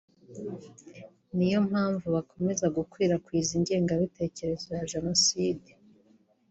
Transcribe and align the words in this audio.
niyo 1.35 1.59
mpamvu 1.69 2.05
bakomeza 2.15 2.65
gukwirakwiza 2.75 3.49
ingengabitekerezo 3.59 4.67
ya 4.77 4.83
Jenoside 4.91 5.69